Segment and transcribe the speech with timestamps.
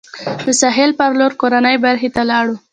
[0.45, 2.55] د سهیل پر لور کورنۍ برخې ته لاړو.